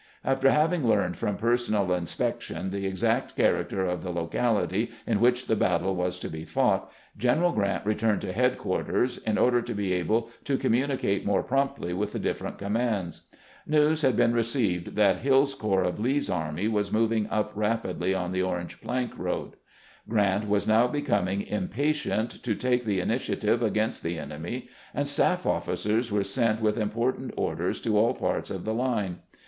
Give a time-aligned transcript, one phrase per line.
[0.25, 5.55] After having learned from personal inspection the exact character of the locality in which the
[5.55, 10.31] battle was to be fought, General Grant returned to headquarters, in order to be able
[10.45, 13.27] to communicate more promptly with the different commands.
[13.67, 18.31] News had been received that Hill's corps of Lee's army was moving up rapidly on
[18.31, 19.55] the Orange plank road.
[20.09, 25.45] Grant was now becoming im patient to take the initiative against the enemy, and staff
[25.45, 29.19] officers were sent with important orders to all parts of the Une.